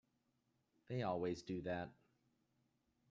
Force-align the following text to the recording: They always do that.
They 0.87 1.03
always 1.03 1.43
do 1.43 1.61
that. 1.61 1.93